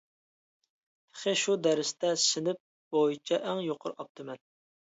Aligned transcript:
تېخى 1.17 1.33
شۇ 1.41 1.57
دەرستە 1.67 2.15
سىنىپ 2.23 2.63
بويىچە 2.97 3.43
ئەڭ 3.45 3.65
يۇقىرى 3.69 3.97
ئاپتىمەن. 4.01 4.45